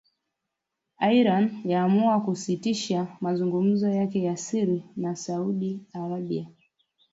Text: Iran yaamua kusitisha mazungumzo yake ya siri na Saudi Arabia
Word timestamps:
Iran 1.17 1.61
yaamua 1.65 2.21
kusitisha 2.21 3.07
mazungumzo 3.21 3.89
yake 3.89 4.23
ya 4.23 4.37
siri 4.37 4.83
na 4.95 5.15
Saudi 5.15 5.81
Arabia 5.93 6.47